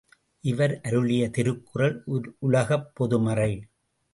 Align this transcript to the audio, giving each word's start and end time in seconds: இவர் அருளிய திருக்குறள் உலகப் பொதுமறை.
இவர் 0.43 0.73
அருளிய 0.81 1.29
திருக்குறள் 1.29 1.95
உலகப் 2.39 2.91
பொதுமறை. 2.95 3.51